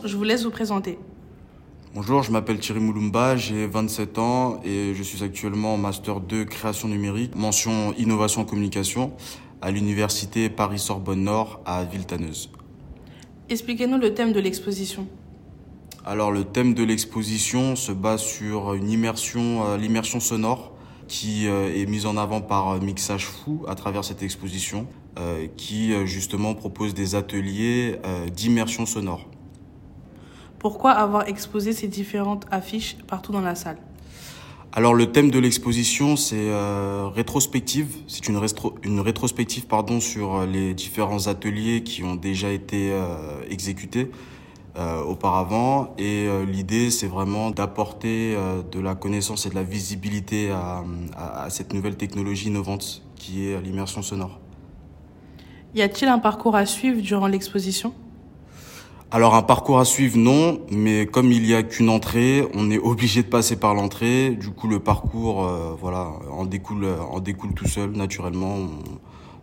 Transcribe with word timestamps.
Bonjour, 0.00 0.12
je 0.12 0.16
vous 0.16 0.24
laisse 0.24 0.44
vous 0.44 0.50
présenter. 0.50 0.98
Bonjour, 1.94 2.22
je 2.22 2.32
m'appelle 2.32 2.58
Thierry 2.58 2.80
Moulumba, 2.80 3.36
j'ai 3.36 3.66
27 3.66 4.18
ans 4.18 4.58
et 4.64 4.94
je 4.94 5.02
suis 5.02 5.22
actuellement 5.22 5.74
en 5.74 5.76
Master 5.76 6.20
2 6.20 6.46
création 6.46 6.88
numérique, 6.88 7.36
mention 7.36 7.92
innovation 7.98 8.46
communication 8.46 9.12
à 9.60 9.70
l'université 9.70 10.48
Paris-Sorbonne 10.48 11.24
Nord 11.24 11.60
à 11.66 11.84
Villetaneuse. 11.84 12.50
Expliquez-nous 13.50 13.98
le 13.98 14.14
thème 14.14 14.32
de 14.32 14.40
l'exposition. 14.40 15.06
Alors 16.06 16.32
le 16.32 16.44
thème 16.44 16.72
de 16.72 16.82
l'exposition 16.82 17.76
se 17.76 17.92
base 17.92 18.22
sur 18.22 18.72
une 18.72 18.88
immersion, 18.88 19.66
euh, 19.66 19.76
l'immersion 19.76 20.18
sonore 20.18 20.72
qui 21.08 21.46
euh, 21.46 21.74
est 21.74 21.84
mise 21.84 22.06
en 22.06 22.16
avant 22.16 22.40
par 22.40 22.70
euh, 22.70 22.80
Mixage 22.80 23.26
Fou 23.26 23.64
à 23.68 23.74
travers 23.74 24.04
cette 24.04 24.22
exposition, 24.22 24.86
qui 25.58 25.92
justement 26.06 26.54
propose 26.54 26.94
des 26.94 27.14
ateliers 27.14 27.96
d'immersion 28.34 28.86
sonore. 28.86 29.28
Pourquoi 30.60 30.92
avoir 30.92 31.26
exposé 31.26 31.72
ces 31.72 31.88
différentes 31.88 32.46
affiches 32.52 32.96
partout 33.08 33.32
dans 33.32 33.40
la 33.40 33.56
salle? 33.56 33.78
Alors 34.72 34.94
le 34.94 35.10
thème 35.10 35.32
de 35.32 35.40
l'exposition 35.40 36.14
c'est 36.14 36.48
rétrospective, 37.12 37.96
c'est 38.06 38.28
une, 38.28 38.40
une 38.84 39.00
rétrospective 39.00 39.66
pardon 39.66 39.98
sur 39.98 40.46
les 40.46 40.74
différents 40.74 41.26
ateliers 41.26 41.82
qui 41.82 42.04
ont 42.04 42.14
déjà 42.14 42.50
été 42.50 42.92
exécutés 43.50 44.12
euh, 44.76 45.02
auparavant. 45.02 45.94
Et 45.98 46.28
euh, 46.28 46.44
l'idée, 46.44 46.90
c'est 46.90 47.08
vraiment 47.08 47.50
d'apporter 47.50 48.36
euh, 48.36 48.62
de 48.62 48.78
la 48.78 48.94
connaissance 48.94 49.44
et 49.44 49.50
de 49.50 49.56
la 49.56 49.64
visibilité 49.64 50.52
à, 50.52 50.84
à, 51.16 51.50
cette 51.50 51.72
nouvelle 51.72 51.96
technologie 51.96 52.46
innovante 52.46 53.02
qui 53.16 53.48
est 53.48 53.60
l'immersion 53.60 54.00
sonore. 54.00 54.38
Y 55.74 55.82
a-t-il 55.82 56.08
un 56.08 56.20
parcours 56.20 56.54
à 56.54 56.66
suivre 56.66 57.02
durant 57.02 57.26
l'exposition? 57.26 57.92
Alors 59.10 59.34
un 59.34 59.42
parcours 59.42 59.80
à 59.80 59.84
suivre 59.84 60.18
non, 60.18 60.60
mais 60.70 61.06
comme 61.06 61.32
il 61.32 61.46
y 61.46 61.54
a 61.54 61.62
qu'une 61.62 61.88
entrée, 61.88 62.46
on 62.54 62.70
est 62.70 62.78
obligé 62.78 63.22
de 63.22 63.28
passer 63.28 63.56
par 63.56 63.74
l'entrée. 63.74 64.30
Du 64.30 64.50
coup 64.50 64.68
le 64.68 64.78
parcours, 64.78 65.48
voilà, 65.80 66.12
en 66.30 66.44
découle, 66.44 66.86
en 67.10 67.20
découle 67.20 67.54
tout 67.54 67.68
seul 67.68 67.90
naturellement. 67.90 68.54
On, 68.54 68.70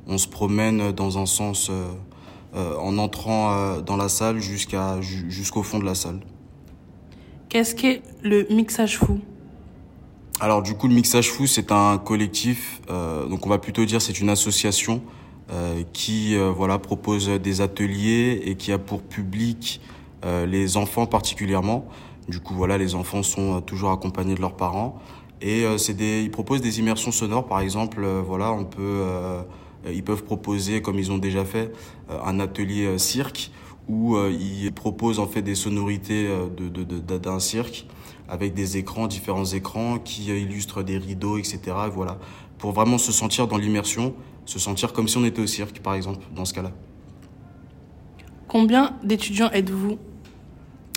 on 0.07 0.17
se 0.17 0.27
promène 0.27 0.91
dans 0.91 1.17
un 1.17 1.25
sens 1.25 1.69
euh, 2.55 2.75
en 2.77 2.97
entrant 2.97 3.51
euh, 3.51 3.81
dans 3.81 3.97
la 3.97 4.07
salle 4.07 4.39
jusqu'à 4.39 5.01
jusqu'au 5.01 5.63
fond 5.63 5.79
de 5.79 5.85
la 5.85 5.95
salle. 5.95 6.21
Qu'est-ce 7.49 7.75
qu'est 7.75 8.01
le 8.23 8.47
mixage 8.49 8.97
fou? 8.97 9.19
Alors 10.39 10.61
du 10.61 10.73
coup, 10.73 10.87
le 10.87 10.93
mixage 10.93 11.29
fou, 11.29 11.45
c'est 11.45 11.71
un 11.71 11.97
collectif, 11.97 12.81
euh, 12.89 13.27
donc 13.27 13.45
on 13.45 13.49
va 13.49 13.57
plutôt 13.57 13.83
dire 13.85 14.01
c'est 14.01 14.19
une 14.19 14.29
association 14.29 15.01
qui 15.93 16.35
voilà 16.37 16.77
propose 16.77 17.29
des 17.29 17.61
ateliers 17.61 18.41
et 18.45 18.55
qui 18.55 18.73
a 18.73 18.77
pour 18.77 19.01
public 19.01 19.79
les 20.23 20.75
enfants 20.75 21.05
particulièrement. 21.05 21.85
Du 22.27 22.41
coup, 22.41 22.53
voilà, 22.53 22.77
les 22.77 22.95
enfants 22.95 23.23
sont 23.23 23.61
toujours 23.61 23.91
accompagnés 23.91 24.35
de 24.35 24.41
leurs 24.41 24.57
parents 24.57 24.99
et 25.41 25.63
c'est 25.77 25.93
des, 25.93 26.21
ils 26.21 26.31
proposent 26.31 26.61
des 26.61 26.79
immersions 26.79 27.11
sonores, 27.11 27.47
par 27.47 27.61
exemple. 27.61 28.05
voilà, 28.25 28.51
on 28.51 28.65
peut 28.65 29.05
euh, 29.85 29.93
ils 29.93 30.03
peuvent 30.03 30.23
proposer, 30.23 30.81
comme 30.81 30.97
ils 30.99 31.11
ont 31.11 31.17
déjà 31.17 31.45
fait, 31.45 31.71
euh, 32.09 32.19
un 32.25 32.39
atelier 32.39 32.85
euh, 32.85 32.97
cirque 32.97 33.51
où 33.87 34.17
ils 34.27 34.71
proposent 34.73 35.19
en 35.19 35.27
fait 35.27 35.41
des 35.41 35.55
sonorités 35.55 36.29
d'un 37.21 37.39
cirque 37.39 37.85
avec 38.27 38.53
des 38.53 38.77
écrans, 38.77 39.07
différents 39.07 39.45
écrans 39.45 39.99
qui 39.99 40.25
illustrent 40.25 40.83
des 40.83 40.97
rideaux, 40.97 41.37
etc. 41.37 41.59
voilà, 41.93 42.17
pour 42.57 42.73
vraiment 42.73 42.97
se 42.97 43.11
sentir 43.11 43.47
dans 43.47 43.57
l'immersion, 43.57 44.13
se 44.45 44.59
sentir 44.59 44.91
comme 44.91 45.07
si 45.07 45.17
on 45.17 45.25
était 45.25 45.41
au 45.41 45.47
cirque, 45.47 45.79
par 45.79 45.93
exemple, 45.93 46.25
dans 46.35 46.43
ce 46.45 46.53
cas-là. 46.53 46.71
Combien 48.47 48.93
d'étudiants 49.03 49.49
êtes-vous? 49.51 49.97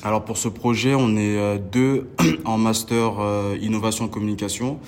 Alors 0.03 0.25
pour 0.25 0.39
ce 0.39 0.49
projet, 0.49 0.95
on 0.95 1.17
est 1.17 1.59
deux 1.59 2.09
en 2.45 2.59
master 2.59 3.13
innovation 3.61 4.07
et 4.07 4.11
communication, 4.11 4.81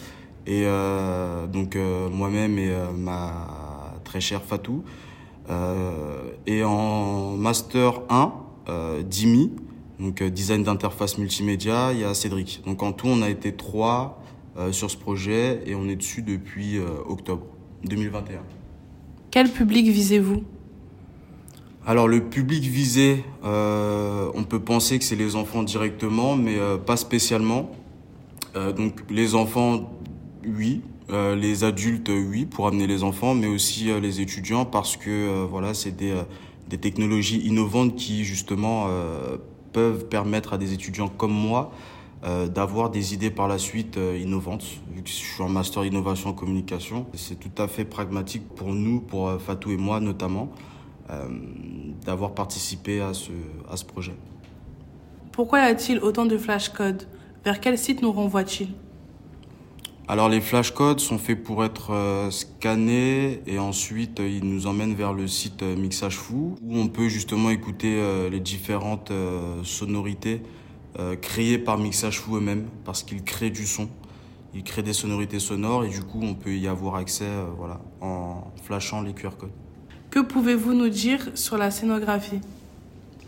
et 0.47 0.65
donc 1.53 1.77
moi-même 2.11 2.59
et 2.59 2.73
ma 2.97 3.47
très 4.05 4.21
cher 4.21 4.43
Fatou. 4.43 4.83
Euh, 5.51 6.31
et 6.47 6.65
en 6.65 7.37
Master 7.37 8.03
1, 8.09 8.33
euh, 8.69 9.03
DIMI, 9.03 9.51
donc 9.99 10.23
euh, 10.23 10.31
design 10.31 10.63
d'interface 10.63 11.19
multimédia, 11.19 11.93
il 11.93 12.01
y 12.01 12.05
a 12.05 12.15
Cédric. 12.15 12.63
Donc 12.67 12.83
en 12.83 12.93
tout, 12.93 13.09
on 13.09 13.23
a 13.23 13.29
été 13.29 13.53
trois 13.53 14.19
sur 14.71 14.91
ce 14.91 14.99
projet 14.99 15.63
et 15.65 15.75
on 15.75 15.89
est 15.89 15.97
dessus 15.97 16.21
depuis 16.21 16.79
octobre 17.09 17.47
2021. 17.85 18.41
Quel 19.31 19.51
public 19.51 19.87
visez-vous? 19.87 20.45
Alors 21.87 22.07
le 22.07 22.29
public 22.29 22.63
visé, 22.63 23.25
on 23.43 24.45
peut 24.47 24.61
penser 24.61 24.99
que 24.99 25.07
c'est 25.07 25.17
les 25.17 25.37
enfants 25.37 25.63
directement, 25.63 26.37
mais 26.37 26.59
pas 26.85 26.99
spécialement. 26.99 27.71
donc 28.77 29.05
les 29.09 29.35
enfants, 29.35 29.91
oui, 30.47 30.83
euh, 31.11 31.35
les 31.35 31.65
adultes, 31.65 32.11
oui, 32.11 32.47
pour 32.47 32.67
amener 32.67 32.87
les 32.87 33.03
enfants, 33.03 33.35
mais 33.35 33.49
aussi 33.49 33.91
euh, 33.91 33.99
les 33.99 34.21
étudiants 34.21 34.65
parce 34.65 34.97
que 34.97 35.11
euh, 35.11 35.47
voilà, 35.49 35.75
c'est 35.75 35.91
des, 35.91 36.15
des, 36.69 36.79
technologies 36.79 37.41
innovantes 37.41 37.97
qui 37.97 38.25
justement 38.25 38.87
peuvent 39.73 40.07
permettre 40.07 40.53
à 40.53 40.59
des 40.59 40.73
étudiants 40.73 41.09
comme 41.09 41.33
moi 41.33 41.73
d'avoir 42.55 42.89
des 42.91 43.15
idées 43.15 43.33
par 43.33 43.49
la 43.49 43.59
suite 43.59 43.99
innovantes. 43.99 44.65
Vu 44.95 45.03
que 45.03 45.09
je 45.09 45.15
suis 45.15 45.43
en 45.43 45.49
master 45.49 45.85
innovation 45.85 46.31
en 46.31 46.33
communication, 46.33 47.07
c'est 47.15 47.39
tout 47.39 47.61
à 47.61 47.67
fait 47.67 47.85
pragmatique 47.85 48.49
pour 48.55 48.69
nous, 48.69 49.01
pour 49.01 49.33
Fatou 49.41 49.73
et 49.73 49.77
moi 49.77 49.99
notamment, 49.99 50.53
d'avoir 52.07 52.33
participé 52.33 53.01
à 53.01 53.13
ce, 53.13 53.33
à 53.69 53.77
ce 53.77 53.85
projet. 53.85 54.15
Pourquoi 55.33 55.61
y 55.61 55.65
a-t-il 55.65 55.99
autant 55.99 56.27
de 56.27 56.39
flashcodes 56.39 57.09
Vers 57.45 57.61
quel 57.61 57.77
site 57.77 58.03
nous 58.03 58.13
renvoie-t-il? 58.13 58.69
Alors 60.09 60.29
les 60.29 60.41
flashcodes 60.41 60.99
sont 60.99 61.19
faits 61.19 61.45
pour 61.45 61.65
être 61.65 61.93
euh, 61.93 62.31
scannés 62.31 63.41
et 63.47 63.61
ensuite 63.61 64.19
euh, 64.19 64.29
ils 64.29 64.45
nous 64.45 64.67
emmènent 64.67 64.95
vers 64.95 65.13
le 65.13 65.29
site 65.29 65.63
euh, 65.63 65.77
Mixage 65.77 66.17
Fou 66.17 66.57
où 66.61 66.77
on 66.77 66.89
peut 66.89 67.09
justement 67.09 67.51
écouter 67.51 68.03
les 68.31 68.41
différentes 68.41 69.13
sonorités 69.63 70.43
créées 71.21 71.59
par 71.59 71.79
Mixage 71.79 72.19
Fou 72.19 72.37
eux-mêmes 72.37 72.67
parce 72.85 73.03
qu'ils 73.03 73.23
créent 73.23 73.51
du 73.51 73.67
son. 73.67 73.89
Ils 74.55 74.63
créent 74.63 74.83
des 74.83 74.93
sonorités 74.93 75.39
sonores 75.39 75.85
et 75.85 75.89
du 75.89 76.03
coup 76.03 76.21
on 76.23 76.35
peut 76.35 76.55
y 76.55 76.67
avoir 76.69 76.97
accès 76.97 77.29
voilà, 77.57 77.81
en 78.01 78.45
flashant 78.63 79.03
les 79.03 79.13
QR 79.13 79.31
codes. 79.39 79.51
Que 80.11 80.21
pouvez-vous 80.21 80.75
nous 80.75 80.89
dire 80.89 81.31
sur 81.35 81.57
la 81.57 81.71
scénographie? 81.71 82.41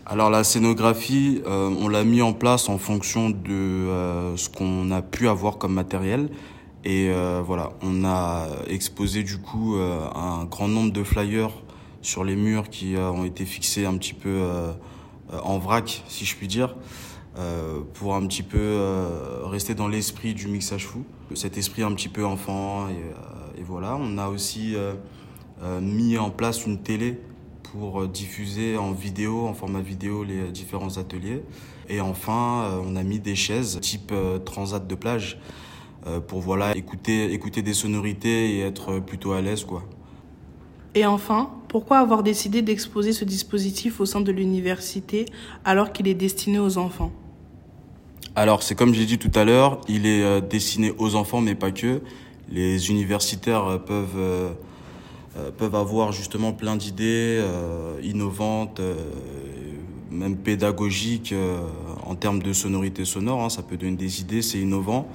Alors 0.05 0.29
la 0.29 0.43
scénographie, 0.43 1.41
on 1.47 1.87
l'a 1.87 2.03
mis 2.03 2.21
en 2.21 2.33
place 2.33 2.69
en 2.69 2.77
fonction 2.77 3.29
de 3.31 4.35
ce 4.35 4.49
qu'on 4.49 4.91
a 4.91 5.01
pu 5.01 5.27
avoir 5.27 5.57
comme 5.57 5.73
matériel. 5.73 6.29
Et 6.85 7.09
euh, 7.09 7.41
voilà, 7.43 7.71
on 7.81 8.05
a 8.05 8.47
exposé 8.67 9.23
du 9.23 9.39
coup 9.39 9.75
euh, 9.75 10.07
un 10.13 10.45
grand 10.45 10.67
nombre 10.67 10.93
de 10.93 11.03
flyers 11.03 11.49
sur 12.03 12.23
les 12.23 12.35
murs 12.35 12.69
qui 12.69 12.95
euh, 12.95 13.09
ont 13.09 13.25
été 13.25 13.43
fixés 13.43 13.87
un 13.87 13.97
petit 13.97 14.13
peu 14.13 14.43
en 15.43 15.57
vrac, 15.57 16.03
si 16.07 16.23
je 16.23 16.35
puis 16.35 16.47
dire, 16.47 16.75
pour 17.95 18.13
un 18.13 18.25
petit 18.27 18.43
peu 18.43 18.79
rester 19.43 19.73
dans 19.73 19.87
l'esprit 19.87 20.35
du 20.35 20.47
mixage 20.47 20.85
fou, 20.85 21.03
cet 21.33 21.57
esprit 21.57 21.81
un 21.81 21.91
petit 21.93 22.09
peu 22.09 22.23
enfant. 22.23 22.87
Et, 22.89 23.59
et 23.59 23.63
voilà, 23.63 23.97
on 23.99 24.19
a 24.19 24.27
aussi 24.27 24.75
mis 25.81 26.17
en 26.19 26.29
place 26.29 26.65
une 26.67 26.77
télé 26.83 27.19
pour 27.63 28.07
diffuser 28.07 28.77
en 28.77 28.91
vidéo, 28.91 29.47
en 29.47 29.55
format 29.55 29.81
vidéo, 29.81 30.23
les 30.23 30.51
différents 30.51 30.97
ateliers. 30.97 31.41
Et 31.89 31.99
enfin, 31.99 32.79
on 32.85 32.95
a 32.95 33.03
mis 33.03 33.19
des 33.19 33.35
chaises 33.35 33.79
type 33.81 34.13
transat 34.45 34.85
de 34.85 34.95
plage 34.95 35.39
euh, 35.39 35.39
pour 36.27 36.39
voilà 36.39 36.75
écouter 36.75 37.33
écouter 37.33 37.61
des 37.61 37.73
sonorités 37.73 38.57
et 38.57 38.61
être 38.61 38.99
plutôt 38.99 39.33
à 39.33 39.41
l'aise 39.41 39.63
quoi. 39.63 39.83
Et 40.95 41.05
enfin, 41.05 41.49
pourquoi 41.67 41.99
avoir 41.99 42.23
décidé 42.23 42.61
d'exposer 42.61 43.11
ce 43.11 43.25
dispositif 43.25 43.99
au 43.99 44.05
sein 44.05 44.21
de 44.21 44.31
l'université 44.31 45.25
alors 45.65 45.91
qu'il 45.91 46.07
est 46.07 46.13
destiné 46.13 46.57
aux 46.57 46.77
enfants? 46.77 47.11
Alors, 48.37 48.63
c'est 48.63 48.75
comme 48.75 48.93
j'ai 48.93 49.05
dit 49.05 49.17
tout 49.17 49.31
à 49.35 49.43
l'heure, 49.43 49.81
il 49.89 50.05
est 50.05 50.23
euh, 50.23 50.39
destiné 50.39 50.93
aux 50.97 51.15
enfants 51.15 51.41
mais 51.41 51.53
pas 51.53 51.71
que. 51.71 52.01
Les 52.49 52.89
universitaires 52.89 53.65
euh, 53.65 53.77
peuvent 53.77 54.55
peuvent 55.57 55.75
avoir 55.75 56.13
justement 56.13 56.53
plein 56.53 56.77
d'idées 56.77 57.43
innovantes, 58.01 58.79
même 60.09 60.37
pédagogiques 60.37 61.35
en 62.05 62.15
termes 62.15 62.41
de 62.41 62.53
sonorité 62.53 63.03
sonore. 63.03 63.43
Hein. 63.43 63.49
ça 63.49 63.61
peut 63.61 63.75
donner 63.75 63.97
des 63.97 64.21
idées, 64.21 64.41
c'est 64.41 64.59
innovant. 64.59 65.09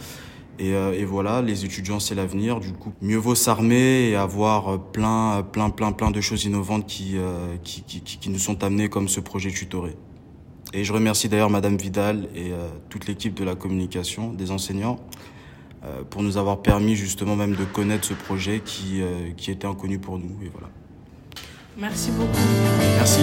Euh, 0.60 0.92
et, 0.92 1.04
voilà, 1.04 1.42
les 1.42 1.64
étudiants, 1.64 2.00
c'est 2.00 2.14
l'avenir. 2.14 2.60
Du 2.60 2.72
coup, 2.72 2.92
mieux 3.00 3.16
vaut 3.16 3.34
s'armer 3.34 4.10
et 4.10 4.16
avoir 4.16 4.78
plein, 4.78 5.42
plein, 5.42 5.70
plein, 5.70 5.92
plein 5.92 6.10
de 6.10 6.20
choses 6.20 6.44
innovantes 6.44 6.86
qui, 6.86 7.16
euh, 7.16 7.56
qui, 7.64 7.82
qui, 7.82 8.00
qui 8.00 8.30
nous 8.30 8.38
sont 8.38 8.62
amenées 8.62 8.88
comme 8.88 9.08
ce 9.08 9.20
projet 9.20 9.50
tutoré. 9.50 9.96
Et 10.72 10.84
je 10.84 10.92
remercie 10.92 11.28
d'ailleurs 11.28 11.50
Madame 11.50 11.76
Vidal 11.76 12.28
et 12.34 12.52
euh, 12.52 12.68
toute 12.90 13.06
l'équipe 13.06 13.34
de 13.34 13.44
la 13.44 13.54
communication, 13.54 14.32
des 14.32 14.50
enseignants, 14.50 14.98
pour 16.10 16.22
nous 16.22 16.36
avoir 16.36 16.60
permis 16.60 16.94
justement 16.94 17.36
même 17.36 17.56
de 17.56 17.64
connaître 17.64 18.04
ce 18.04 18.12
projet 18.12 18.60
qui, 18.62 19.00
qui 19.38 19.50
était 19.50 19.66
inconnu 19.66 19.98
pour 19.98 20.18
nous. 20.18 20.36
Et 20.42 20.50
voilà. 20.52 20.68
Merci 21.78 22.10
beaucoup. 22.10 22.36
Merci. 22.98 23.22